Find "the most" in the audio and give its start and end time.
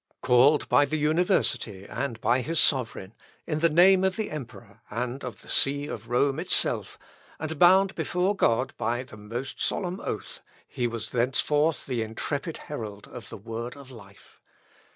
9.03-9.61